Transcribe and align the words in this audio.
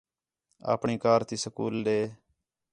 آپݨی 0.73 0.95
کار 1.03 1.21
تی 1.27 1.35
سکول 1.43 1.75
ݙے 1.85 1.99